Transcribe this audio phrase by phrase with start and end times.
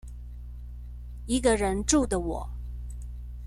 [1.27, 2.49] 一個人住的我